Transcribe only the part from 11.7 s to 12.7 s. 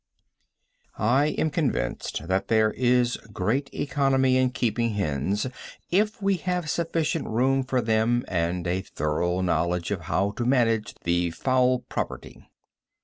property.